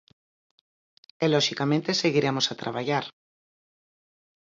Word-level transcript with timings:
E 1.23 1.25
loxicamente 1.33 1.99
seguiremos 2.01 2.45
a 2.47 2.57
traballar. 2.61 3.05